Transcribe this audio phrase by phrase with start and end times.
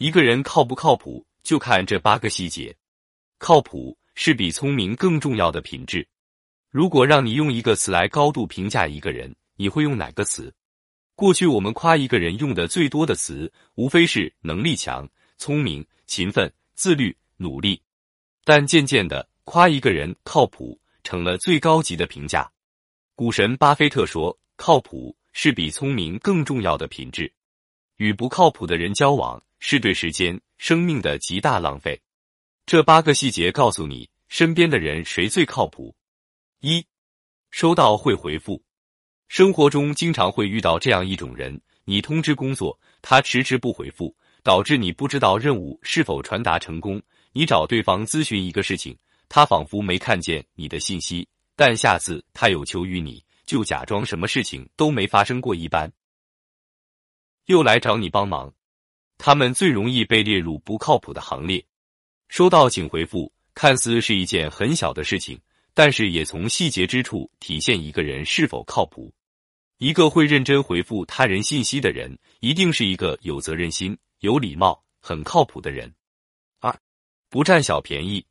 [0.00, 2.74] 一个人靠不靠谱，就看这八个细节。
[3.36, 6.08] 靠谱是比聪明更重要的品质。
[6.70, 10.50] 如果让你用一个词来高度评价一个人，你会用哪个词？
[11.14, 17.78] 过去我们夸一个人用的最多的词，无非是能力强、聪明、勤奋、自律、努力。
[18.42, 22.50] 但渐渐的，夸一个人靠谱成了最高级的评价。
[23.14, 27.30] 股神巴菲特说：“靠谱是比聪明更重要的品质。
[28.00, 32.00] 与不靠谱的人交往，是对时间、生命的极大浪费。”
[32.64, 35.94] 这八个细节告诉你，身边的人谁最靠谱。
[36.60, 36.82] 一，
[37.50, 38.62] 收到会回复。
[39.28, 46.98] 生活中经常会遇到这样一种人：你通知工作，他迟迟不回复，导致你不知道任务是否传达成功；
[47.34, 48.96] 你找对方咨询一个事情，
[49.28, 55.92] 他仿佛没看见你的信息，但下次他有求于你，就假装什么事情都没发生过一般，
[57.50, 58.52] 又来找你帮忙。
[59.18, 61.62] 他们最容易被列入不靠谱的行列。
[62.28, 65.38] 收到请回复，看似是一件很小的事情，
[65.74, 69.12] 但是也从细节之处体现一个人是否靠谱。
[69.78, 75.92] 一个会认真回复他人信息的人，一定是一个有责任心、有礼貌、很靠谱的人。
[76.60, 76.74] 二，
[77.28, 78.24] 不占小便宜。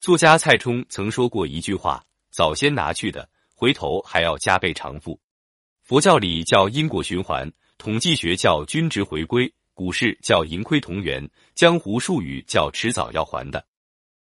[0.00, 5.18] 作家蔡冲曾说过一句话：“早先拿去的，回头还要加倍偿付。”
[5.82, 7.50] 佛教里叫因果循环，
[7.80, 13.64] 统计学叫均值回归，股市叫盈亏同源，江湖术语叫迟早要还的。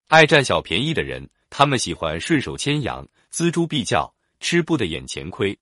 [0.07, 5.59] 爱占小便宜的人，他们喜欢顺手牵羊、锱铢必较，吃不得眼前亏。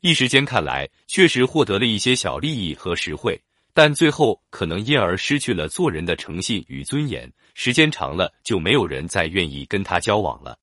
[0.00, 3.40] 一时间看来，确实获得了一些小利益和实惠，
[3.72, 7.32] 但最后可能因而失去了做人的诚信与尊严。
[7.54, 10.58] 时间长了，就没有人再愿意跟他交往了。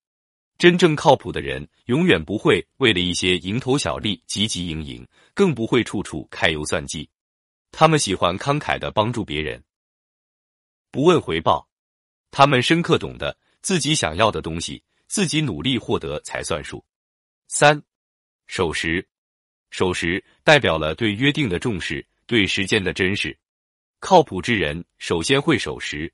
[0.57, 7.09] 真正靠谱的人，永远不会为了一些蝇头小利汲汲营营，更不会处处揩油算计。
[7.71, 9.61] 他们喜欢慷慨的帮助别人，
[10.91, 11.67] 不问回报。
[12.31, 16.83] 他们深刻懂得自己想要的东西，自己努力获得才算数。
[17.47, 17.81] 三，
[18.47, 19.05] 守时。
[19.71, 23.37] 守时代表了对约定的重视，对时间的珍视。
[23.99, 26.13] 靠谱之人首先会守时，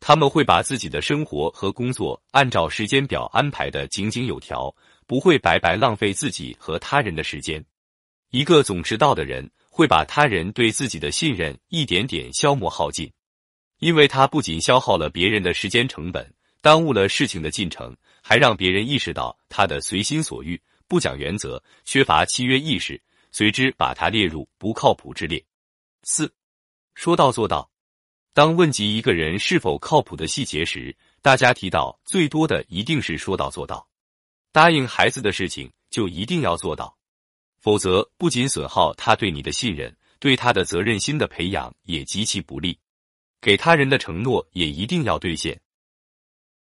[0.00, 4.74] 他们会把自己的生活和工作按照时间表安排的井井有条，
[5.06, 7.64] 不会白白浪费自己和他人的时间。
[8.30, 13.12] 一个总迟到的人，会把他人对自己的信任一点点消磨耗尽，
[13.78, 16.32] 因为他不仅消耗了别人的时间成本，
[16.62, 20.60] 耽误了事情的进程，还让别人意识到他的随心所欲。
[20.88, 23.00] 不讲原则，缺乏契约意识，
[23.30, 25.44] 随之把他列入不靠谱之列。
[26.02, 26.32] 四，
[26.94, 27.69] 说到做到。
[28.32, 33.88] 当问及一个人是否靠谱的细节时，大家提到最多的一定是说到做到。
[34.52, 36.96] 答应孩子的事情就一定要做到，
[37.60, 42.78] 否则不仅损耗他对你的信任，对他的责任心的培养也极其不利。
[43.40, 45.60] 给他人的承诺也一定要兑现。